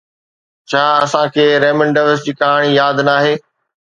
ڇا 0.69 0.83
اسان 1.03 1.25
کي 1.33 1.45
ريمنڊ 1.63 1.91
ڊيوس 2.05 2.25
جي 2.27 2.33
ڪهاڻي 2.41 2.69
ياد 2.81 3.07
ناهي؟ 3.11 3.33